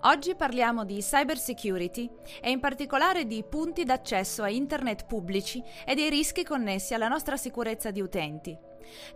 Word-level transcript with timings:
Oggi 0.00 0.34
parliamo 0.34 0.84
di 0.84 0.98
cyber 0.98 1.38
security 1.38 2.10
e 2.40 2.50
in 2.50 2.60
particolare 2.60 3.26
di 3.26 3.44
punti 3.48 3.84
d'accesso 3.84 4.42
a 4.42 4.48
internet 4.48 5.06
pubblici 5.06 5.62
e 5.86 5.94
dei 5.94 6.10
rischi 6.10 6.42
connessi 6.42 6.94
alla 6.94 7.08
nostra 7.08 7.36
sicurezza 7.36 7.90
di 7.90 8.00
utenti. 8.00 8.58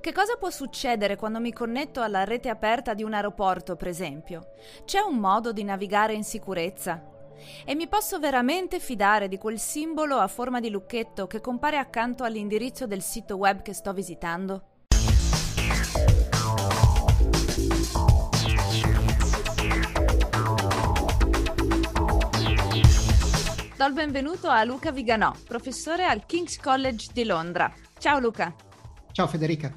Che 0.00 0.12
cosa 0.12 0.36
può 0.36 0.48
succedere 0.50 1.16
quando 1.16 1.40
mi 1.40 1.52
connetto 1.52 2.00
alla 2.00 2.24
rete 2.24 2.48
aperta 2.48 2.94
di 2.94 3.02
un 3.02 3.14
aeroporto, 3.14 3.74
per 3.74 3.88
esempio? 3.88 4.52
C'è 4.84 5.00
un 5.00 5.16
modo 5.16 5.52
di 5.52 5.64
navigare 5.64 6.14
in 6.14 6.24
sicurezza? 6.24 7.14
E 7.64 7.74
mi 7.74 7.86
posso 7.88 8.18
veramente 8.18 8.78
fidare 8.78 9.28
di 9.28 9.38
quel 9.38 9.58
simbolo 9.58 10.16
a 10.16 10.28
forma 10.28 10.60
di 10.60 10.70
lucchetto 10.70 11.26
che 11.26 11.40
compare 11.40 11.76
accanto 11.78 12.24
all'indirizzo 12.24 12.86
del 12.86 13.02
sito 13.02 13.36
web 13.36 13.60
che 13.62 13.74
sto 13.74 13.92
visitando? 13.92 14.62
Do 23.76 23.84
il 23.84 23.92
benvenuto 23.92 24.48
a 24.48 24.64
Luca 24.64 24.90
Viganò, 24.90 25.34
professore 25.46 26.06
al 26.06 26.24
King's 26.24 26.58
College 26.58 27.10
di 27.12 27.24
Londra. 27.24 27.70
Ciao 27.98 28.18
Luca. 28.18 28.54
Ciao 29.12 29.26
Federica. 29.26 29.70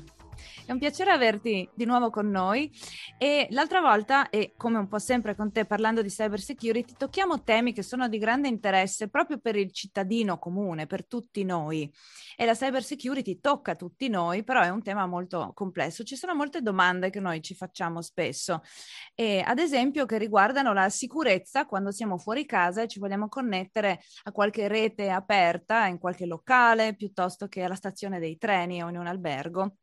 È 0.69 0.71
un 0.71 0.77
piacere 0.77 1.09
averti 1.09 1.67
di 1.73 1.85
nuovo 1.85 2.11
con 2.11 2.29
noi 2.29 2.71
e 3.17 3.47
l'altra 3.49 3.81
volta, 3.81 4.29
e 4.29 4.53
come 4.55 4.77
un 4.77 4.87
po' 4.87 4.99
sempre 4.99 5.33
con 5.33 5.51
te 5.51 5.65
parlando 5.65 6.03
di 6.03 6.09
cyber 6.09 6.39
security, 6.39 6.93
tocchiamo 6.95 7.41
temi 7.41 7.73
che 7.73 7.81
sono 7.81 8.07
di 8.07 8.19
grande 8.19 8.49
interesse 8.49 9.09
proprio 9.09 9.39
per 9.39 9.55
il 9.55 9.71
cittadino 9.71 10.37
comune, 10.37 10.85
per 10.85 11.07
tutti 11.07 11.43
noi. 11.43 11.91
E 12.37 12.45
la 12.45 12.53
cyber 12.53 12.83
security 12.83 13.39
tocca 13.39 13.75
tutti 13.75 14.09
noi, 14.09 14.43
però 14.43 14.61
è 14.61 14.69
un 14.69 14.83
tema 14.83 15.07
molto 15.07 15.53
complesso. 15.55 16.03
Ci 16.03 16.15
sono 16.15 16.35
molte 16.35 16.61
domande 16.61 17.09
che 17.09 17.19
noi 17.19 17.41
ci 17.41 17.55
facciamo 17.55 18.03
spesso, 18.03 18.61
e, 19.15 19.43
ad 19.43 19.57
esempio 19.57 20.05
che 20.05 20.19
riguardano 20.19 20.71
la 20.71 20.89
sicurezza 20.89 21.65
quando 21.65 21.89
siamo 21.89 22.19
fuori 22.19 22.45
casa 22.45 22.83
e 22.83 22.87
ci 22.87 22.99
vogliamo 22.99 23.27
connettere 23.27 24.01
a 24.25 24.31
qualche 24.31 24.67
rete 24.67 25.09
aperta 25.09 25.87
in 25.87 25.97
qualche 25.97 26.27
locale 26.27 26.95
piuttosto 26.95 27.47
che 27.47 27.63
alla 27.63 27.73
stazione 27.73 28.19
dei 28.19 28.37
treni 28.37 28.83
o 28.83 28.89
in 28.89 28.99
un 28.99 29.07
albergo 29.07 29.73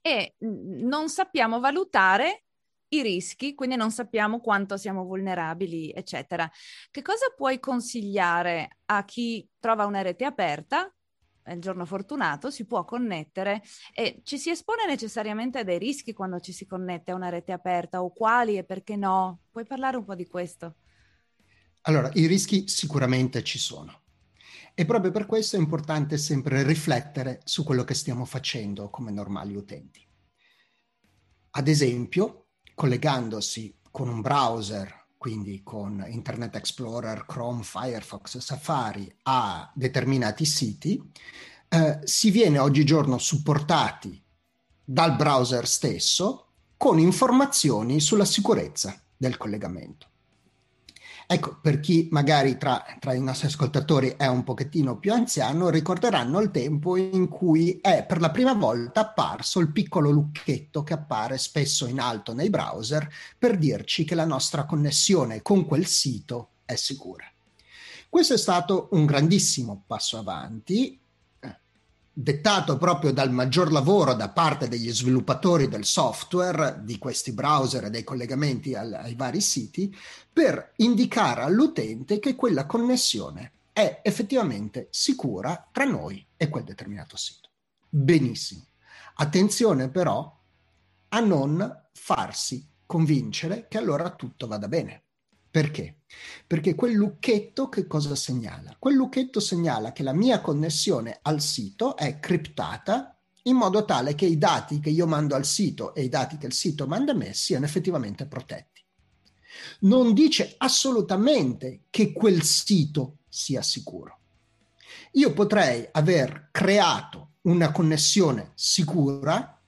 e 0.00 0.34
non 0.38 1.08
sappiamo 1.08 1.60
valutare 1.60 2.44
i 2.92 3.02
rischi, 3.02 3.54
quindi 3.54 3.76
non 3.76 3.90
sappiamo 3.90 4.40
quanto 4.40 4.76
siamo 4.76 5.04
vulnerabili, 5.04 5.92
eccetera. 5.92 6.50
Che 6.90 7.02
cosa 7.02 7.32
puoi 7.36 7.60
consigliare 7.60 8.78
a 8.86 9.04
chi 9.04 9.48
trova 9.58 9.86
una 9.86 10.02
rete 10.02 10.24
aperta? 10.24 10.92
È 11.42 11.52
il 11.52 11.60
giorno 11.60 11.84
fortunato, 11.84 12.50
si 12.50 12.66
può 12.66 12.84
connettere 12.84 13.62
e 13.94 14.20
ci 14.24 14.38
si 14.38 14.50
espone 14.50 14.86
necessariamente 14.86 15.60
a 15.60 15.64
dei 15.64 15.78
rischi 15.78 16.12
quando 16.12 16.38
ci 16.40 16.52
si 16.52 16.66
connette 16.66 17.12
a 17.12 17.14
una 17.14 17.28
rete 17.28 17.52
aperta 17.52 18.02
o 18.02 18.12
quali 18.12 18.56
e 18.58 18.64
perché 18.64 18.96
no? 18.96 19.42
Puoi 19.50 19.64
parlare 19.64 19.96
un 19.96 20.04
po' 20.04 20.14
di 20.14 20.26
questo? 20.26 20.76
Allora, 21.82 22.10
i 22.14 22.26
rischi 22.26 22.68
sicuramente 22.68 23.42
ci 23.42 23.58
sono. 23.58 24.02
E 24.80 24.86
proprio 24.86 25.10
per 25.10 25.26
questo 25.26 25.56
è 25.56 25.58
importante 25.58 26.16
sempre 26.16 26.62
riflettere 26.62 27.42
su 27.44 27.64
quello 27.64 27.84
che 27.84 27.92
stiamo 27.92 28.24
facendo 28.24 28.88
come 28.88 29.10
normali 29.10 29.54
utenti. 29.54 30.02
Ad 31.50 31.68
esempio, 31.68 32.46
collegandosi 32.74 33.76
con 33.90 34.08
un 34.08 34.22
browser, 34.22 35.08
quindi 35.18 35.62
con 35.62 36.02
Internet 36.08 36.56
Explorer, 36.56 37.26
Chrome, 37.26 37.62
Firefox, 37.62 38.38
Safari, 38.38 39.14
a 39.24 39.70
determinati 39.74 40.46
siti, 40.46 40.98
eh, 41.68 41.98
si 42.04 42.30
viene 42.30 42.58
oggigiorno 42.58 43.18
supportati 43.18 44.18
dal 44.82 45.14
browser 45.14 45.68
stesso 45.68 46.52
con 46.78 46.98
informazioni 46.98 48.00
sulla 48.00 48.24
sicurezza 48.24 48.98
del 49.14 49.36
collegamento. 49.36 50.09
Ecco, 51.32 51.58
per 51.62 51.78
chi 51.78 52.08
magari 52.10 52.58
tra, 52.58 52.84
tra, 52.98 53.14
i 53.14 53.20
nostri 53.20 53.46
ascoltatori 53.46 54.14
è 54.16 54.26
un 54.26 54.42
pochettino 54.42 54.98
più 54.98 55.12
anziano, 55.12 55.68
ricorderanno 55.68 56.40
il 56.40 56.50
tempo 56.50 56.96
in 56.96 57.28
cui 57.28 57.78
è 57.80 58.04
per 58.04 58.18
la 58.18 58.32
prima 58.32 58.52
volta 58.54 59.02
apparso 59.02 59.60
il 59.60 59.70
piccolo 59.70 60.10
lucchetto 60.10 60.82
che 60.82 60.92
appare 60.92 61.38
spesso 61.38 61.86
in 61.86 62.00
alto 62.00 62.34
nei 62.34 62.50
browser 62.50 63.08
per 63.38 63.56
dirci 63.58 64.02
che 64.04 64.16
la 64.16 64.24
nostra 64.24 64.64
connessione 64.64 65.40
con 65.40 65.66
quel 65.66 65.86
sito 65.86 66.48
è 66.64 66.74
sicura. 66.74 67.30
Questo 68.08 68.34
è 68.34 68.36
stato 68.36 68.88
un 68.90 69.06
grandissimo 69.06 69.84
passo 69.86 70.18
avanti 70.18 70.98
dettato 72.22 72.76
proprio 72.76 73.12
dal 73.12 73.32
maggior 73.32 73.72
lavoro 73.72 74.12
da 74.12 74.28
parte 74.28 74.68
degli 74.68 74.92
sviluppatori 74.92 75.68
del 75.68 75.86
software 75.86 76.80
di 76.82 76.98
questi 76.98 77.32
browser 77.32 77.84
e 77.84 77.90
dei 77.90 78.04
collegamenti 78.04 78.74
al, 78.74 78.92
ai 78.92 79.14
vari 79.14 79.40
siti 79.40 79.94
per 80.30 80.72
indicare 80.76 81.42
all'utente 81.42 82.18
che 82.18 82.34
quella 82.34 82.66
connessione 82.66 83.52
è 83.72 84.00
effettivamente 84.02 84.88
sicura 84.90 85.68
tra 85.72 85.84
noi 85.84 86.24
e 86.36 86.48
quel 86.50 86.64
determinato 86.64 87.16
sito. 87.16 87.48
Benissimo. 87.88 88.66
Attenzione 89.14 89.88
però 89.88 90.38
a 91.08 91.20
non 91.20 91.84
farsi 91.92 92.68
convincere 92.84 93.66
che 93.68 93.78
allora 93.78 94.10
tutto 94.10 94.46
vada 94.46 94.68
bene 94.68 95.04
perché? 95.50 96.02
Perché 96.46 96.74
quel 96.74 96.94
lucchetto 96.94 97.68
che 97.68 97.86
cosa 97.86 98.14
segnala? 98.14 98.76
Quel 98.78 98.94
lucchetto 98.94 99.40
segnala 99.40 99.92
che 99.92 100.02
la 100.02 100.12
mia 100.12 100.40
connessione 100.40 101.18
al 101.22 101.40
sito 101.40 101.96
è 101.96 102.20
criptata 102.20 103.18
in 103.44 103.56
modo 103.56 103.84
tale 103.84 104.14
che 104.14 104.26
i 104.26 104.38
dati 104.38 104.80
che 104.80 104.90
io 104.90 105.06
mando 105.06 105.34
al 105.34 105.44
sito 105.44 105.94
e 105.94 106.02
i 106.02 106.08
dati 106.08 106.36
che 106.36 106.46
il 106.46 106.52
sito 106.52 106.86
manda 106.86 107.12
a 107.12 107.16
me 107.16 107.32
siano 107.32 107.64
effettivamente 107.64 108.26
protetti. 108.26 108.84
Non 109.80 110.14
dice 110.14 110.54
assolutamente 110.58 111.84
che 111.90 112.12
quel 112.12 112.42
sito 112.42 113.18
sia 113.28 113.62
sicuro. 113.62 114.18
Io 115.12 115.32
potrei 115.32 115.88
aver 115.90 116.48
creato 116.52 117.34
una 117.42 117.72
connessione 117.72 118.52
sicura 118.54 119.60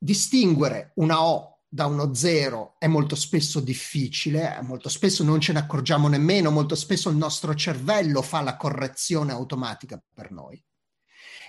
Distinguere 0.00 0.92
una 0.96 1.24
O 1.24 1.62
da 1.68 1.86
uno 1.86 2.14
zero 2.14 2.76
è 2.78 2.86
molto 2.86 3.14
spesso 3.14 3.60
difficile, 3.60 4.58
molto 4.62 4.88
spesso 4.88 5.22
non 5.22 5.40
ce 5.40 5.52
ne 5.52 5.58
accorgiamo 5.58 6.08
nemmeno, 6.08 6.50
molto 6.50 6.74
spesso 6.74 7.10
il 7.10 7.16
nostro 7.16 7.54
cervello 7.54 8.22
fa 8.22 8.40
la 8.40 8.56
correzione 8.56 9.32
automatica 9.32 10.02
per 10.14 10.30
noi. 10.30 10.62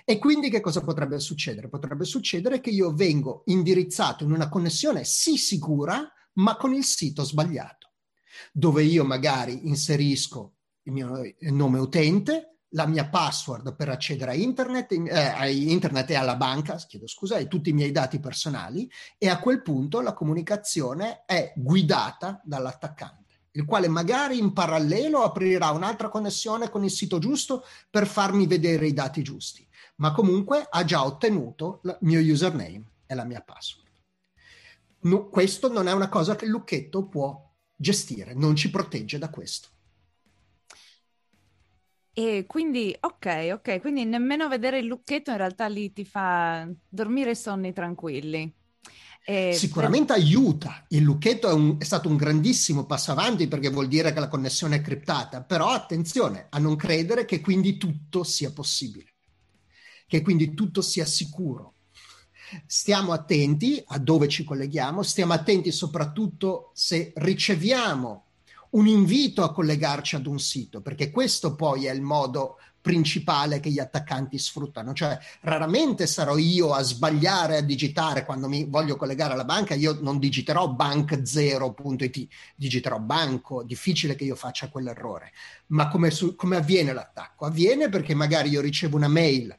E 0.04 0.18
quindi 0.18 0.50
che 0.50 0.60
cosa 0.60 0.82
potrebbe 0.82 1.18
succedere? 1.18 1.68
Potrebbe 1.68 2.04
succedere 2.04 2.60
che 2.60 2.70
io 2.70 2.92
vengo 2.92 3.42
indirizzato 3.46 4.24
in 4.24 4.32
una 4.32 4.48
connessione 4.48 5.04
sì 5.04 5.36
sicura, 5.36 6.10
ma 6.34 6.56
con 6.56 6.74
il 6.74 6.84
sito 6.84 7.22
sbagliato, 7.24 7.92
dove 8.52 8.82
io 8.82 9.04
magari 9.04 9.68
inserisco 9.68 10.54
il 10.84 10.92
mio 10.92 11.34
nome 11.50 11.78
utente, 11.78 12.50
la 12.74 12.86
mia 12.86 13.08
password 13.08 13.74
per 13.74 13.88
accedere 13.88 14.32
a 14.32 14.34
internet, 14.34 14.92
eh, 14.92 15.52
internet 15.52 16.10
e 16.10 16.14
alla 16.14 16.36
banca, 16.36 16.76
chiedo 16.76 17.06
scusa, 17.06 17.36
e 17.36 17.48
tutti 17.48 17.70
i 17.70 17.74
miei 17.74 17.90
dati 17.90 18.20
personali 18.20 18.88
e 19.18 19.28
a 19.28 19.40
quel 19.40 19.62
punto 19.62 20.00
la 20.00 20.12
comunicazione 20.12 21.24
è 21.26 21.52
guidata 21.56 22.40
dall'attaccante 22.44 23.19
il 23.52 23.64
quale 23.64 23.88
magari 23.88 24.38
in 24.38 24.52
parallelo 24.52 25.22
aprirà 25.22 25.70
un'altra 25.70 26.08
connessione 26.08 26.70
con 26.70 26.84
il 26.84 26.90
sito 26.90 27.18
giusto 27.18 27.64
per 27.90 28.06
farmi 28.06 28.46
vedere 28.46 28.86
i 28.86 28.92
dati 28.92 29.22
giusti 29.22 29.66
ma 30.00 30.12
comunque 30.12 30.66
ha 30.68 30.84
già 30.84 31.04
ottenuto 31.04 31.80
il 31.84 31.98
mio 32.00 32.20
username 32.20 32.84
e 33.06 33.14
la 33.14 33.24
mia 33.24 33.42
password. 33.42 33.88
No, 35.02 35.28
questo 35.28 35.70
non 35.70 35.88
è 35.88 35.92
una 35.92 36.08
cosa 36.08 36.36
che 36.36 36.46
il 36.46 36.50
lucchetto 36.50 37.06
può 37.06 37.48
gestire, 37.76 38.34
non 38.34 38.56
ci 38.56 38.70
protegge 38.70 39.18
da 39.18 39.30
questo. 39.30 39.68
E 42.12 42.44
quindi, 42.46 42.94
ok, 42.98 43.50
ok, 43.52 43.80
quindi 43.80 44.04
nemmeno 44.04 44.48
vedere 44.48 44.78
il 44.78 44.86
lucchetto 44.86 45.30
in 45.30 45.36
realtà 45.36 45.66
lì 45.68 45.92
ti 45.92 46.04
fa 46.04 46.68
dormire 46.88 47.34
sonni 47.34 47.72
tranquilli. 47.72 48.52
E 49.24 49.52
Sicuramente 49.54 50.12
per... 50.12 50.22
aiuta. 50.22 50.84
Il 50.88 51.02
lucchetto 51.02 51.48
è, 51.48 51.52
un, 51.52 51.76
è, 51.78 51.84
stato 51.84 52.08
un 52.08 52.16
grandissimo 52.16 52.86
passo 52.86 53.12
avanti 53.12 53.48
perché 53.48 53.70
vuol 53.70 53.88
dire 53.88 54.12
che 54.12 54.20
la 54.20 54.28
connessione 54.28 54.76
è 54.76 54.80
criptata, 54.80 55.42
però 55.42 55.68
attenzione 55.68 56.46
a 56.50 56.58
non 56.58 56.76
credere 56.76 57.24
che 57.24 57.40
quindi 57.40 57.76
tutto 57.76 58.24
sia 58.24 58.50
possibile, 58.50 59.14
che 60.06 60.22
quindi 60.22 60.54
tutto 60.54 60.82
sia 60.82 61.04
sicuro. 61.04 61.74
Stiamo 62.66 63.12
attenti 63.12 63.80
a 63.86 63.98
dove 63.98 64.26
ci 64.26 64.42
colleghiamo, 64.42 65.02
stiamo 65.02 65.32
attenti 65.32 65.70
soprattutto 65.70 66.70
se 66.74 67.12
riceviamo 67.14 68.24
un 68.70 68.86
invito 68.86 69.42
a 69.42 69.52
collegarci 69.52 70.16
ad 70.16 70.26
un 70.26 70.38
sito, 70.38 70.80
perché 70.80 71.10
questo 71.10 71.54
poi 71.54 71.86
è 71.86 71.92
il 71.92 72.02
modo 72.02 72.56
principale 72.80 73.60
che 73.60 73.70
gli 73.70 73.78
attaccanti 73.78 74.38
sfruttano, 74.38 74.92
cioè 74.92 75.18
raramente 75.42 76.06
sarò 76.06 76.36
io 76.36 76.72
a 76.72 76.82
sbagliare 76.82 77.58
a 77.58 77.62
digitare 77.62 78.24
quando 78.24 78.48
mi 78.48 78.64
voglio 78.64 78.96
collegare 78.96 79.34
alla 79.34 79.44
banca, 79.44 79.74
io 79.74 79.98
non 80.00 80.18
digiterò 80.18 80.68
bank0.it, 80.68 82.28
digiterò 82.56 82.98
banco, 82.98 83.62
difficile 83.62 84.14
che 84.14 84.24
io 84.24 84.34
faccia 84.34 84.68
quell'errore, 84.68 85.32
ma 85.68 85.88
come, 85.88 86.10
su, 86.10 86.34
come 86.34 86.56
avviene 86.56 86.92
l'attacco? 86.92 87.44
Avviene 87.46 87.88
perché 87.88 88.14
magari 88.14 88.48
io 88.48 88.60
ricevo 88.60 88.96
una 88.96 89.08
mail 89.08 89.56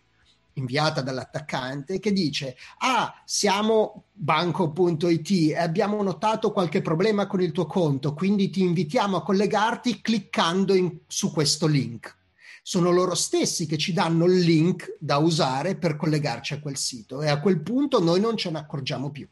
inviata 0.54 1.02
dall'attaccante 1.02 2.00
che 2.00 2.12
dice 2.12 2.58
ah 2.80 3.22
siamo 3.24 4.08
banco.it 4.12 5.30
e 5.32 5.58
abbiamo 5.58 6.04
notato 6.04 6.52
qualche 6.52 6.82
problema 6.82 7.26
con 7.26 7.42
il 7.42 7.54
tuo 7.54 7.66
conto 7.66 8.14
quindi 8.14 8.50
ti 8.50 8.62
invitiamo 8.62 9.16
a 9.16 9.24
collegarti 9.24 10.02
cliccando 10.02 10.74
in, 10.74 11.00
su 11.08 11.32
questo 11.32 11.68
link 11.68 12.20
sono 12.62 12.92
loro 12.92 13.16
stessi 13.16 13.66
che 13.66 13.78
ci 13.78 13.92
danno 13.92 14.26
il 14.26 14.40
link 14.40 14.98
da 15.00 15.18
usare 15.18 15.76
per 15.76 15.96
collegarci 15.96 16.54
a 16.54 16.60
quel 16.60 16.78
sito 16.78 17.22
e 17.22 17.28
a 17.28 17.40
quel 17.40 17.62
punto 17.62 18.00
noi 18.00 18.20
non 18.20 18.38
ce 18.38 18.52
ne 18.52 18.60
accorgiamo 18.60 19.10
più. 19.10 19.28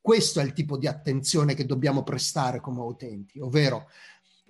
Questo 0.00 0.40
è 0.40 0.44
il 0.44 0.52
tipo 0.52 0.76
di 0.76 0.86
attenzione 0.86 1.54
che 1.54 1.66
dobbiamo 1.66 2.02
prestare 2.02 2.60
come 2.60 2.80
utenti, 2.80 3.38
ovvero 3.38 3.88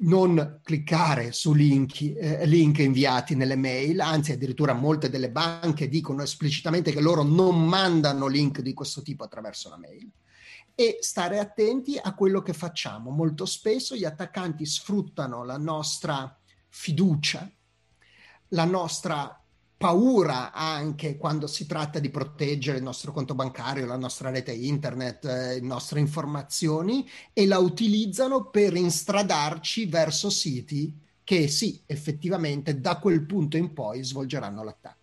non 0.00 0.60
cliccare 0.62 1.32
su 1.32 1.52
link, 1.52 2.00
eh, 2.02 2.46
link, 2.46 2.78
inviati 2.78 3.34
nelle 3.34 3.56
mail, 3.56 4.00
anzi 4.00 4.32
addirittura 4.32 4.72
molte 4.72 5.10
delle 5.10 5.30
banche 5.30 5.88
dicono 5.88 6.22
esplicitamente 6.22 6.92
che 6.92 7.00
loro 7.00 7.22
non 7.24 7.66
mandano 7.66 8.28
link 8.28 8.60
di 8.60 8.74
questo 8.74 9.02
tipo 9.02 9.24
attraverso 9.24 9.68
la 9.68 9.76
mail 9.76 10.08
e 10.74 10.98
stare 11.00 11.40
attenti 11.40 11.98
a 12.00 12.14
quello 12.14 12.40
che 12.40 12.52
facciamo. 12.52 13.10
Molto 13.10 13.44
spesso 13.44 13.96
gli 13.96 14.04
attaccanti 14.04 14.64
sfruttano 14.64 15.44
la 15.44 15.58
nostra 15.58 16.38
fiducia 16.68 17.50
la 18.48 18.64
nostra 18.64 19.38
paura 19.78 20.52
anche 20.52 21.16
quando 21.16 21.46
si 21.46 21.64
tratta 21.64 22.00
di 22.00 22.10
proteggere 22.10 22.78
il 22.78 22.82
nostro 22.82 23.12
conto 23.12 23.34
bancario, 23.36 23.86
la 23.86 23.96
nostra 23.96 24.30
rete 24.30 24.52
internet, 24.52 25.24
eh, 25.24 25.54
le 25.54 25.60
nostre 25.60 26.00
informazioni 26.00 27.08
e 27.32 27.46
la 27.46 27.58
utilizzano 27.58 28.50
per 28.50 28.74
instradarci 28.74 29.86
verso 29.86 30.30
siti 30.30 31.06
che 31.22 31.46
sì, 31.46 31.82
effettivamente 31.86 32.80
da 32.80 32.98
quel 32.98 33.24
punto 33.24 33.56
in 33.56 33.72
poi 33.72 34.02
svolgeranno 34.02 34.64
l'attacco. 34.64 34.97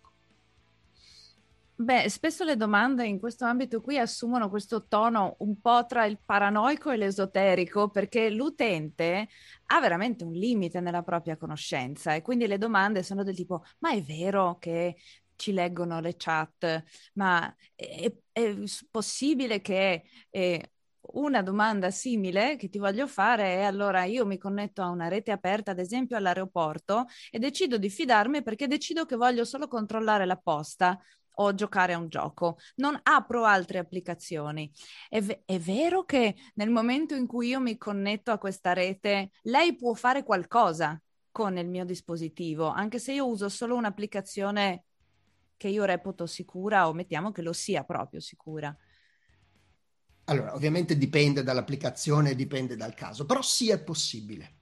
Beh, 1.78 2.08
spesso 2.08 2.42
le 2.44 2.56
domande 2.56 3.06
in 3.06 3.18
questo 3.18 3.44
ambito 3.44 3.82
qui 3.82 3.98
assumono 3.98 4.48
questo 4.48 4.86
tono 4.86 5.36
un 5.40 5.60
po' 5.60 5.84
tra 5.86 6.06
il 6.06 6.18
paranoico 6.24 6.90
e 6.90 6.96
l'esoterico, 6.96 7.90
perché 7.90 8.30
l'utente 8.30 9.28
ha 9.66 9.80
veramente 9.80 10.24
un 10.24 10.32
limite 10.32 10.80
nella 10.80 11.02
propria 11.02 11.36
conoscenza 11.36 12.14
e 12.14 12.22
quindi 12.22 12.46
le 12.46 12.56
domande 12.56 13.02
sono 13.02 13.22
del 13.22 13.34
tipo: 13.36 13.62
ma 13.80 13.90
è 13.92 14.00
vero 14.02 14.56
che 14.58 14.96
ci 15.36 15.52
leggono 15.52 16.00
le 16.00 16.14
chat? 16.16 16.82
Ma 17.14 17.54
è, 17.74 18.10
è 18.32 18.54
possibile 18.90 19.60
che 19.60 20.04
eh, 20.30 20.70
una 21.12 21.42
domanda 21.42 21.90
simile 21.90 22.56
che 22.56 22.70
ti 22.70 22.78
voglio 22.78 23.06
fare 23.06 23.56
è 23.56 23.62
allora 23.64 24.04
io 24.04 24.24
mi 24.24 24.38
connetto 24.38 24.80
a 24.82 24.88
una 24.88 25.08
rete 25.08 25.30
aperta, 25.30 25.72
ad 25.72 25.78
esempio 25.78 26.16
all'aeroporto, 26.16 27.04
e 27.30 27.38
decido 27.38 27.76
di 27.76 27.90
fidarmi 27.90 28.42
perché 28.42 28.66
decido 28.66 29.04
che 29.04 29.14
voglio 29.16 29.44
solo 29.44 29.68
controllare 29.68 30.24
la 30.24 30.36
posta 30.38 30.98
o 31.38 31.54
giocare 31.54 31.92
a 31.92 31.98
un 31.98 32.08
gioco, 32.08 32.58
non 32.76 32.98
apro 33.02 33.44
altre 33.44 33.78
applicazioni. 33.78 34.70
È, 35.08 35.20
v- 35.20 35.40
è, 35.44 35.58
vero 35.58 36.04
che 36.04 36.36
nel 36.54 36.70
momento 36.70 37.14
in 37.14 37.26
cui 37.26 37.48
io 37.48 37.60
mi 37.60 37.76
connetto 37.76 38.30
a 38.30 38.38
questa 38.38 38.72
rete, 38.72 39.30
lei 39.42 39.74
può 39.76 39.94
fare 39.94 40.22
qualcosa 40.22 41.00
con 41.30 41.58
il 41.58 41.68
mio 41.68 41.84
dispositivo, 41.84 42.68
anche 42.68 42.98
se 42.98 43.12
io 43.12 43.26
uso 43.28 43.48
solo 43.48 43.76
un'applicazione 43.76 44.84
che 45.56 45.68
io 45.68 45.84
reputo 45.84 46.26
sicura 46.26 46.88
o 46.88 46.92
mettiamo 46.92 47.32
che 47.32 47.42
lo 47.42 47.52
sia 47.52 47.84
proprio 47.84 48.20
sicura. 48.20 48.74
Allora, 50.24 50.54
ovviamente 50.54 50.98
dipende 50.98 51.42
dall'applicazione, 51.42 52.34
dipende 52.34 52.76
dal 52.76 52.94
caso, 52.94 53.26
però 53.26 53.42
sì 53.42 53.70
è 53.70 53.82
possibile. 53.82 54.54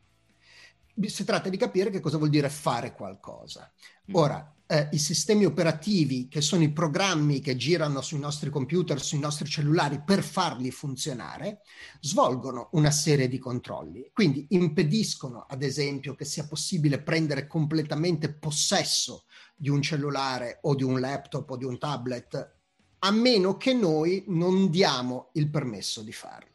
Si 1.06 1.24
tratta 1.24 1.48
di 1.48 1.56
capire 1.56 1.90
che 1.90 2.00
cosa 2.00 2.18
vuol 2.18 2.28
dire 2.28 2.48
fare 2.50 2.92
qualcosa. 2.92 3.72
Mm. 4.10 4.14
Ora, 4.14 4.53
eh, 4.66 4.88
i 4.92 4.98
sistemi 4.98 5.44
operativi, 5.44 6.28
che 6.28 6.40
sono 6.40 6.62
i 6.62 6.72
programmi 6.72 7.40
che 7.40 7.56
girano 7.56 8.00
sui 8.00 8.18
nostri 8.18 8.50
computer, 8.50 9.00
sui 9.00 9.18
nostri 9.18 9.48
cellulari 9.48 10.02
per 10.02 10.22
farli 10.22 10.70
funzionare, 10.70 11.60
svolgono 12.00 12.68
una 12.72 12.90
serie 12.90 13.28
di 13.28 13.38
controlli. 13.38 14.10
Quindi 14.12 14.46
impediscono, 14.50 15.44
ad 15.48 15.62
esempio, 15.62 16.14
che 16.14 16.24
sia 16.24 16.46
possibile 16.46 17.02
prendere 17.02 17.46
completamente 17.46 18.32
possesso 18.32 19.24
di 19.54 19.68
un 19.68 19.82
cellulare 19.82 20.58
o 20.62 20.74
di 20.74 20.82
un 20.82 20.98
laptop 20.98 21.50
o 21.50 21.56
di 21.56 21.64
un 21.64 21.78
tablet, 21.78 22.52
a 23.00 23.10
meno 23.10 23.56
che 23.58 23.74
noi 23.74 24.24
non 24.28 24.70
diamo 24.70 25.28
il 25.34 25.50
permesso 25.50 26.02
di 26.02 26.12
farlo. 26.12 26.52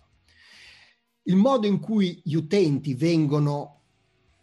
Il 1.24 1.36
modo 1.36 1.68
in 1.68 1.80
cui 1.80 2.20
gli 2.24 2.34
utenti 2.34 2.96
vengono 2.96 3.76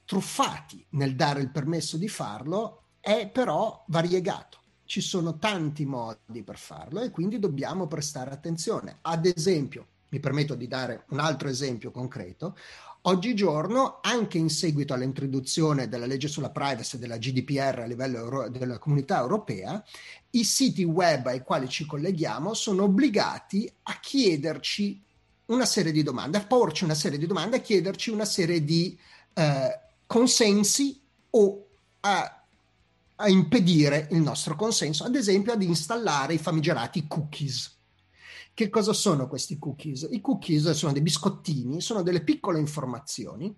truffati 0.05 0.87
nel 0.91 1.17
dare 1.17 1.41
il 1.41 1.51
permesso 1.51 1.97
di 1.97 2.07
farlo 2.07 2.86
è 3.07 3.29
però 3.29 3.85
variegato. 3.87 4.59
Ci 4.85 5.01
sono 5.01 5.39
tanti 5.39 5.85
modi 5.85 6.43
per 6.43 6.59
farlo 6.59 7.01
e 7.01 7.11
quindi 7.11 7.39
dobbiamo 7.39 7.87
prestare 7.87 8.33
attenzione. 8.33 8.99
Ad 9.03 9.27
esempio, 9.27 9.87
mi 10.09 10.19
permetto 10.19 10.57
di 10.57 10.67
dare 10.67 11.05
un 11.11 11.21
altro 11.21 11.49
esempio 11.49 11.93
concreto. 11.93 12.57
Oggigiorno, 13.03 14.01
anche 14.03 14.39
in 14.39 14.51
seguito 14.51 14.93
all'introduzione 14.93 15.89
della 15.89 16.07
legge 16.07 16.27
sulla 16.27 16.51
privacy 16.51 16.99
della 16.99 17.17
GDPR 17.17 17.79
a 17.79 17.85
livello 17.85 18.19
euro- 18.19 18.49
della 18.49 18.79
comunità 18.79 19.21
europea, 19.21 19.85
i 20.31 20.43
siti 20.43 20.83
web 20.83 21.27
ai 21.27 21.43
quali 21.43 21.69
ci 21.69 21.87
colleghiamo 21.87 22.55
sono 22.55 22.83
obbligati 22.85 23.73
a 23.85 24.01
chiederci 24.01 25.01
una 25.47 25.65
serie 25.65 25.93
di 25.93 26.03
domande, 26.03 26.39
a 26.39 26.45
porci 26.45 26.83
una 26.83 26.95
serie 26.95 27.19
di 27.19 27.27
domande, 27.27 27.59
a 27.59 27.61
chiederci 27.61 28.11
una 28.11 28.25
serie 28.25 28.65
di 28.65 28.99
eh, 29.33 29.81
consensi 30.07 31.01
o 31.31 31.67
a 32.01 32.36
a 33.17 33.29
impedire 33.29 34.09
il 34.11 34.21
nostro 34.21 34.57
consenso, 34.57 35.05
ad 35.05 35.15
esempio 35.15 35.53
ad 35.53 35.63
installare 35.63 36.35
i 36.35 36.39
famigerati 36.39 37.07
cookies. 37.07 37.75
Che 38.53 38.69
cosa 38.69 38.93
sono 38.93 39.29
questi 39.29 39.59
cookies? 39.59 40.09
I 40.11 40.21
cookies 40.21 40.71
sono 40.71 40.93
dei 40.93 41.03
biscottini, 41.03 41.81
sono 41.81 42.03
delle 42.03 42.23
piccole 42.23 42.59
informazioni 42.59 43.55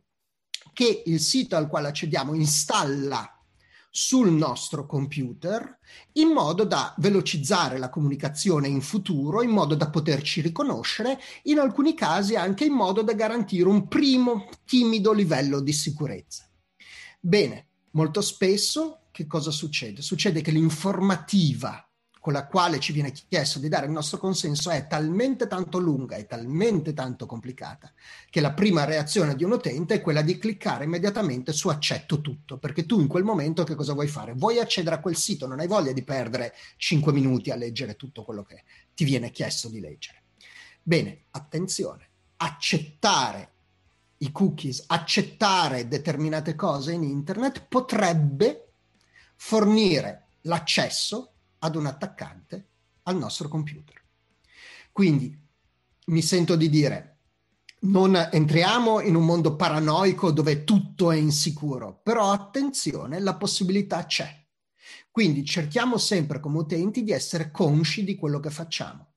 che 0.72 1.02
il 1.06 1.20
sito 1.20 1.56
al 1.56 1.68
quale 1.68 1.88
accediamo 1.88 2.34
installa 2.34 3.32
sul 3.90 4.30
nostro 4.30 4.86
computer 4.86 5.78
in 6.12 6.28
modo 6.28 6.64
da 6.64 6.94
velocizzare 6.98 7.78
la 7.78 7.88
comunicazione 7.88 8.68
in 8.68 8.80
futuro, 8.80 9.42
in 9.42 9.50
modo 9.50 9.74
da 9.74 9.88
poterci 9.88 10.40
riconoscere, 10.40 11.18
in 11.44 11.58
alcuni 11.58 11.94
casi 11.94 12.36
anche 12.36 12.64
in 12.64 12.74
modo 12.74 13.02
da 13.02 13.14
garantire 13.14 13.68
un 13.68 13.88
primo 13.88 14.48
timido 14.64 15.12
livello 15.12 15.60
di 15.60 15.72
sicurezza. 15.72 16.48
Bene, 17.18 17.68
molto 17.92 18.20
spesso 18.20 19.07
che 19.18 19.26
cosa 19.26 19.50
succede? 19.50 20.00
Succede 20.00 20.42
che 20.42 20.52
l'informativa 20.52 21.84
con 22.20 22.32
la 22.32 22.46
quale 22.46 22.78
ci 22.78 22.92
viene 22.92 23.10
chiesto 23.10 23.58
di 23.58 23.68
dare 23.68 23.86
il 23.86 23.90
nostro 23.90 24.16
consenso 24.16 24.70
è 24.70 24.86
talmente 24.86 25.48
tanto 25.48 25.80
lunga 25.80 26.14
e 26.14 26.26
talmente 26.26 26.94
tanto 26.94 27.26
complicata 27.26 27.92
che 28.30 28.40
la 28.40 28.52
prima 28.52 28.84
reazione 28.84 29.34
di 29.34 29.42
un 29.42 29.50
utente 29.50 29.94
è 29.94 30.00
quella 30.00 30.22
di 30.22 30.38
cliccare 30.38 30.84
immediatamente 30.84 31.52
su 31.52 31.68
accetto 31.68 32.20
tutto, 32.20 32.58
perché 32.58 32.86
tu 32.86 33.00
in 33.00 33.08
quel 33.08 33.24
momento 33.24 33.64
che 33.64 33.74
cosa 33.74 33.92
vuoi 33.92 34.06
fare? 34.06 34.34
Vuoi 34.34 34.60
accedere 34.60 34.94
a 34.94 35.00
quel 35.00 35.16
sito, 35.16 35.48
non 35.48 35.58
hai 35.58 35.66
voglia 35.66 35.90
di 35.90 36.04
perdere 36.04 36.54
5 36.76 37.12
minuti 37.12 37.50
a 37.50 37.56
leggere 37.56 37.96
tutto 37.96 38.22
quello 38.22 38.44
che 38.44 38.62
ti 38.94 39.02
viene 39.02 39.32
chiesto 39.32 39.68
di 39.68 39.80
leggere. 39.80 40.22
Bene, 40.80 41.22
attenzione, 41.32 42.08
accettare 42.36 43.50
i 44.18 44.30
cookies, 44.30 44.84
accettare 44.86 45.88
determinate 45.88 46.54
cose 46.54 46.92
in 46.92 47.02
internet 47.02 47.66
potrebbe 47.66 48.67
fornire 49.38 50.26
l'accesso 50.42 51.32
ad 51.60 51.76
un 51.76 51.86
attaccante 51.86 52.68
al 53.04 53.16
nostro 53.16 53.48
computer. 53.48 54.02
Quindi 54.92 55.36
mi 56.06 56.22
sento 56.22 56.56
di 56.56 56.68
dire, 56.68 57.18
non 57.80 58.16
entriamo 58.16 59.00
in 59.00 59.14
un 59.14 59.24
mondo 59.24 59.54
paranoico 59.54 60.32
dove 60.32 60.64
tutto 60.64 61.12
è 61.12 61.16
insicuro, 61.16 62.00
però 62.02 62.32
attenzione, 62.32 63.20
la 63.20 63.36
possibilità 63.36 64.04
c'è. 64.06 64.46
Quindi 65.10 65.44
cerchiamo 65.44 65.98
sempre 65.98 66.40
come 66.40 66.58
utenti 66.58 67.04
di 67.04 67.12
essere 67.12 67.50
consci 67.50 68.04
di 68.04 68.16
quello 68.16 68.40
che 68.40 68.50
facciamo. 68.50 69.14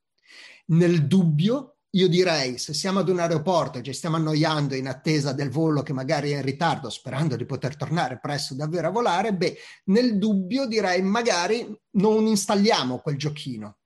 Nel 0.67 1.07
dubbio, 1.07 1.77
io 1.93 2.07
direi, 2.07 2.57
se 2.57 2.73
siamo 2.73 2.99
ad 2.99 3.09
un 3.09 3.19
aeroporto 3.19 3.79
e 3.79 3.83
ci 3.83 3.91
stiamo 3.91 4.15
annoiando 4.15 4.75
in 4.75 4.87
attesa 4.87 5.33
del 5.33 5.49
volo 5.49 5.81
che 5.81 5.91
magari 5.91 6.31
è 6.31 6.37
in 6.37 6.41
ritardo, 6.41 6.89
sperando 6.89 7.35
di 7.35 7.45
poter 7.45 7.75
tornare 7.75 8.19
presto 8.19 8.53
davvero 8.53 8.87
a 8.87 8.91
volare, 8.91 9.33
beh, 9.33 9.57
nel 9.85 10.17
dubbio 10.17 10.67
direi 10.67 11.01
magari 11.01 11.67
non 11.91 12.27
installiamo 12.27 12.99
quel 12.99 13.17
giochino, 13.17 13.79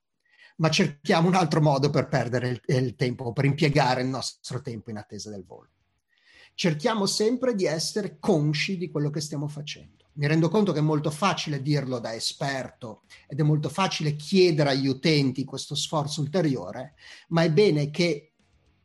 ma 0.58 0.70
cerchiamo 0.70 1.26
un 1.26 1.34
altro 1.34 1.60
modo 1.60 1.90
per 1.90 2.06
perdere 2.06 2.48
il, 2.48 2.60
il 2.66 2.94
tempo, 2.94 3.32
per 3.32 3.44
impiegare 3.44 4.02
il 4.02 4.08
nostro 4.08 4.60
tempo 4.60 4.90
in 4.90 4.98
attesa 4.98 5.30
del 5.30 5.44
volo. 5.44 5.70
Cerchiamo 6.54 7.06
sempre 7.06 7.56
di 7.56 7.66
essere 7.66 8.18
consci 8.20 8.76
di 8.76 8.88
quello 8.88 9.10
che 9.10 9.20
stiamo 9.20 9.48
facendo 9.48 10.05
mi 10.16 10.26
rendo 10.26 10.48
conto 10.48 10.72
che 10.72 10.78
è 10.78 10.82
molto 10.82 11.10
facile 11.10 11.60
dirlo 11.60 11.98
da 11.98 12.14
esperto 12.14 13.02
ed 13.26 13.38
è 13.38 13.42
molto 13.42 13.68
facile 13.68 14.16
chiedere 14.16 14.70
agli 14.70 14.86
utenti 14.86 15.44
questo 15.44 15.74
sforzo 15.74 16.20
ulteriore, 16.20 16.94
ma 17.28 17.42
è 17.42 17.50
bene 17.50 17.90
che 17.90 18.32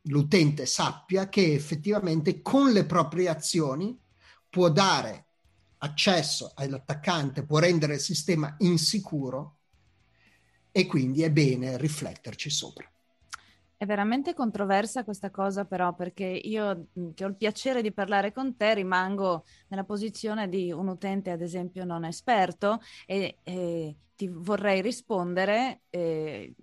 l'utente 0.02 0.66
sappia 0.66 1.28
che 1.28 1.54
effettivamente 1.54 2.42
con 2.42 2.70
le 2.70 2.84
proprie 2.84 3.28
azioni 3.28 3.98
può 4.48 4.68
dare 4.70 5.26
accesso 5.78 6.52
all'attaccante, 6.54 7.44
può 7.44 7.58
rendere 7.58 7.94
il 7.94 8.00
sistema 8.00 8.54
insicuro 8.58 9.58
e 10.70 10.86
quindi 10.86 11.22
è 11.22 11.30
bene 11.30 11.78
rifletterci 11.78 12.50
sopra. 12.50 12.91
È 13.82 13.84
veramente 13.84 14.32
controversa 14.32 15.02
questa 15.02 15.32
cosa 15.32 15.64
però 15.64 15.92
perché 15.92 16.24
io 16.24 16.86
che 17.14 17.24
ho 17.24 17.26
il 17.26 17.34
piacere 17.34 17.82
di 17.82 17.92
parlare 17.92 18.30
con 18.30 18.56
te 18.56 18.74
rimango 18.74 19.44
nella 19.66 19.82
posizione 19.82 20.48
di 20.48 20.70
un 20.70 20.86
utente 20.86 21.32
ad 21.32 21.40
esempio 21.40 21.84
non 21.84 22.04
esperto 22.04 22.80
e, 23.06 23.38
e 23.42 23.96
ti 24.14 24.28
vorrei 24.28 24.82
rispondere 24.82 25.80
eh, 25.90 26.54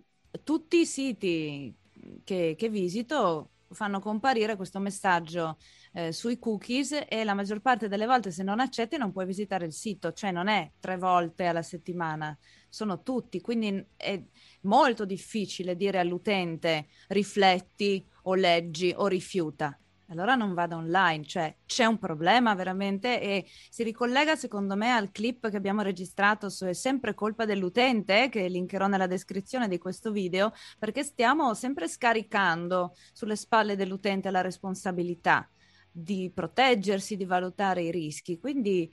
tutti 0.46 0.80
i 0.80 0.86
siti 0.86 1.76
che, 2.24 2.56
che 2.58 2.70
visito 2.70 3.50
fanno 3.72 4.00
comparire 4.00 4.56
questo 4.56 4.80
messaggio 4.80 5.58
eh, 5.92 6.14
sui 6.14 6.40
cookies 6.40 7.04
e 7.06 7.26
la 7.26 7.34
maggior 7.34 7.60
parte 7.60 7.90
delle 7.90 8.06
volte 8.06 8.32
se 8.32 8.44
non 8.44 8.62
accetti 8.62 8.96
non 8.96 9.12
puoi 9.12 9.26
visitare 9.26 9.66
il 9.66 9.74
sito, 9.74 10.14
cioè 10.14 10.32
non 10.32 10.48
è 10.48 10.72
tre 10.80 10.98
volte 10.98 11.46
alla 11.48 11.64
settimana, 11.64 12.38
sono 12.70 13.02
tutti, 13.02 13.42
quindi 13.42 13.86
è 13.96 14.22
molto 14.62 15.06
difficile 15.06 15.76
dire 15.76 16.00
all'utente 16.00 16.88
rifletti 17.08 18.06
o 18.24 18.36
leggi 18.36 18.94
o 18.96 19.08
rifiuta. 19.08 19.78
Allora 20.12 20.34
non 20.34 20.56
vado 20.56 20.76
online, 20.76 21.24
cioè 21.24 21.56
c'è 21.68 21.86
un 21.86 22.00
problema 22.00 22.56
veramente 22.56 23.22
e 23.22 23.46
si 23.70 23.84
ricollega 23.84 24.36
secondo 24.36 24.76
me 24.76 24.90
al 24.90 25.12
clip 25.12 25.50
che 25.50 25.58
abbiamo 25.58 25.84
registrato 25.84 26.50
su 26.50 26.66
È 26.66 26.74
sempre 26.74 27.14
colpa 27.14 27.46
dell'utente, 27.46 28.28
che 28.30 28.48
linkerò 28.48 28.88
nella 28.88 29.06
descrizione 29.06 29.68
di 29.68 29.78
questo 29.78 30.12
video, 30.12 30.52
perché 30.80 31.04
stiamo 31.04 31.54
sempre 31.54 31.88
scaricando 31.88 32.96
sulle 33.14 33.36
spalle 33.36 33.76
dell'utente 33.76 34.32
la 34.32 34.42
responsabilità 34.42 35.48
di 35.92 36.32
proteggersi, 36.34 37.16
di 37.16 37.26
valutare 37.26 37.84
i 37.84 37.92
rischi. 37.92 38.40
Quindi 38.40 38.92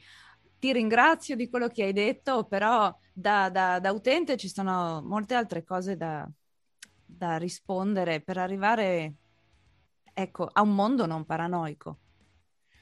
ti 0.58 0.72
ringrazio 0.72 1.36
di 1.36 1.48
quello 1.48 1.68
che 1.68 1.84
hai 1.84 1.92
detto, 1.92 2.44
però 2.44 2.94
da, 3.12 3.50
da, 3.50 3.78
da 3.78 3.92
utente 3.92 4.36
ci 4.36 4.48
sono 4.48 5.02
molte 5.04 5.34
altre 5.34 5.64
cose 5.64 5.96
da, 5.96 6.28
da 7.04 7.36
rispondere. 7.36 8.20
Per 8.20 8.38
arrivare 8.38 9.14
ecco, 10.12 10.48
a 10.50 10.62
un 10.62 10.74
mondo 10.74 11.06
non 11.06 11.24
paranoico. 11.24 11.98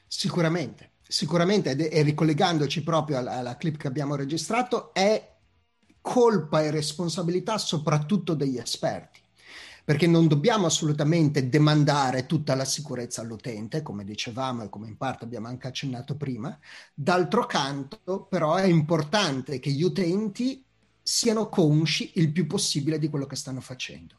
Sicuramente, 0.07 0.93
sicuramente, 1.07 1.75
e 1.89 2.01
ricollegandoci 2.01 2.83
proprio 2.83 3.17
alla, 3.17 3.33
alla 3.33 3.57
clip 3.57 3.77
che 3.77 3.87
abbiamo 3.87 4.15
registrato, 4.15 4.93
è 4.93 5.33
colpa 6.01 6.61
e 6.61 6.71
responsabilità 6.71 7.57
soprattutto 7.57 8.35
degli 8.35 8.57
esperti 8.57 9.23
perché 9.85 10.07
non 10.07 10.27
dobbiamo 10.27 10.65
assolutamente 10.65 11.47
demandare 11.47 12.25
tutta 12.25 12.55
la 12.55 12.65
sicurezza 12.65 13.21
all'utente, 13.21 13.83
come 13.83 14.03
dicevamo 14.03 14.63
e 14.63 14.69
come 14.69 14.87
in 14.87 14.97
parte 14.97 15.25
abbiamo 15.25 15.47
anche 15.47 15.67
accennato 15.67 16.15
prima. 16.15 16.57
D'altro 16.91 17.45
canto, 17.45 18.25
però, 18.27 18.55
è 18.55 18.65
importante 18.65 19.59
che 19.59 19.69
gli 19.69 19.83
utenti 19.83 20.65
siano 21.03 21.49
consci 21.49 22.13
il 22.15 22.31
più 22.31 22.47
possibile 22.47 22.97
di 22.97 23.09
quello 23.09 23.27
che 23.27 23.35
stanno 23.35 23.61
facendo. 23.61 24.15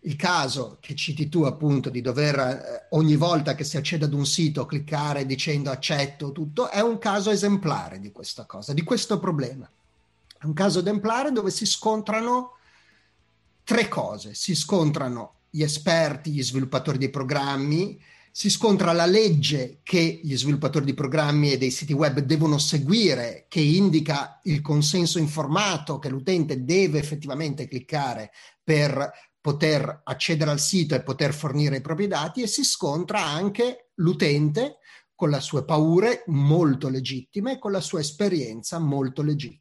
Il 0.00 0.16
caso 0.16 0.78
che 0.80 0.94
citi 0.94 1.28
tu 1.28 1.42
appunto 1.42 1.90
di 1.90 2.00
dover 2.00 2.38
eh, 2.38 2.86
ogni 2.90 3.16
volta 3.16 3.54
che 3.54 3.64
si 3.64 3.76
accede 3.76 4.06
ad 4.06 4.14
un 4.14 4.24
sito 4.24 4.64
cliccare 4.64 5.26
dicendo 5.26 5.70
accetto 5.70 6.32
tutto 6.32 6.70
è 6.70 6.80
un 6.80 6.96
caso 6.96 7.30
esemplare 7.30 8.00
di 8.00 8.10
questa 8.10 8.46
cosa, 8.46 8.72
di 8.72 8.82
questo 8.82 9.18
problema. 9.18 9.70
È 10.38 10.46
un 10.46 10.54
caso 10.54 10.80
esemplare 10.80 11.32
dove 11.32 11.50
si 11.50 11.66
scontrano 11.66 12.54
tre 13.70 13.86
cose. 13.86 14.34
Si 14.34 14.56
scontrano 14.56 15.42
gli 15.48 15.62
esperti, 15.62 16.32
gli 16.32 16.42
sviluppatori 16.42 16.98
dei 16.98 17.08
programmi, 17.08 18.02
si 18.32 18.50
scontra 18.50 18.90
la 18.90 19.06
legge 19.06 19.78
che 19.84 20.20
gli 20.24 20.36
sviluppatori 20.36 20.84
di 20.84 20.92
programmi 20.92 21.52
e 21.52 21.56
dei 21.56 21.70
siti 21.70 21.92
web 21.92 22.18
devono 22.18 22.58
seguire, 22.58 23.46
che 23.48 23.60
indica 23.60 24.40
il 24.42 24.60
consenso 24.60 25.20
informato 25.20 26.00
che 26.00 26.08
l'utente 26.08 26.64
deve 26.64 26.98
effettivamente 26.98 27.68
cliccare 27.68 28.32
per 28.60 29.08
poter 29.40 30.00
accedere 30.02 30.50
al 30.50 30.58
sito 30.58 30.96
e 30.96 31.04
poter 31.04 31.32
fornire 31.32 31.76
i 31.76 31.80
propri 31.80 32.08
dati 32.08 32.42
e 32.42 32.48
si 32.48 32.64
scontra 32.64 33.24
anche 33.24 33.90
l'utente 33.96 34.78
con 35.14 35.30
le 35.30 35.38
sue 35.38 35.64
paure 35.64 36.24
molto 36.26 36.88
legittime 36.88 37.52
e 37.52 37.58
con 37.60 37.70
la 37.70 37.80
sua 37.80 38.00
esperienza 38.00 38.80
molto 38.80 39.22
legittima. 39.22 39.59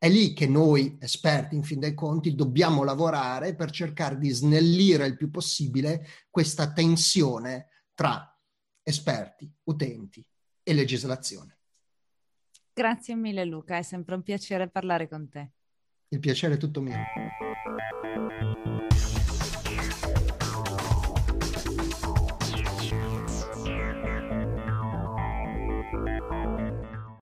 È 0.00 0.08
lì 0.08 0.32
che 0.32 0.46
noi, 0.46 0.96
esperti 1.00 1.56
in 1.56 1.64
fin 1.64 1.80
dei 1.80 1.92
conti, 1.92 2.36
dobbiamo 2.36 2.84
lavorare 2.84 3.56
per 3.56 3.72
cercare 3.72 4.16
di 4.16 4.30
snellire 4.30 5.04
il 5.08 5.16
più 5.16 5.28
possibile 5.28 6.06
questa 6.30 6.72
tensione 6.72 7.86
tra 7.94 8.32
esperti, 8.80 9.52
utenti 9.64 10.24
e 10.62 10.72
legislazione. 10.72 11.58
Grazie 12.72 13.16
mille 13.16 13.44
Luca, 13.44 13.76
è 13.76 13.82
sempre 13.82 14.14
un 14.14 14.22
piacere 14.22 14.68
parlare 14.68 15.08
con 15.08 15.28
te. 15.28 15.50
Il 16.10 16.20
piacere 16.20 16.54
è 16.54 16.58
tutto 16.58 16.80
mio. 16.80 16.94